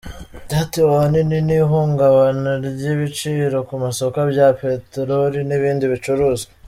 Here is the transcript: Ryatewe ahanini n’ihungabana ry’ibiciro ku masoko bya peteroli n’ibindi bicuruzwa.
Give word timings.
Ryatewe 0.45 0.89
ahanini 0.95 1.37
n’ihungabana 1.47 2.51
ry’ibiciro 2.67 3.57
ku 3.67 3.75
masoko 3.83 4.19
bya 4.31 4.47
peteroli 4.59 5.39
n’ibindi 5.45 5.85
bicuruzwa. 5.93 6.51